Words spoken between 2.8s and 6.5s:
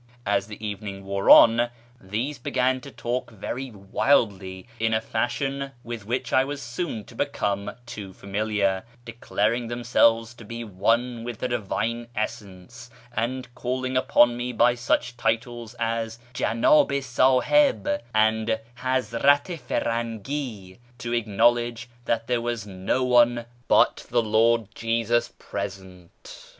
to talk very wildly, in a fashion with wdiich I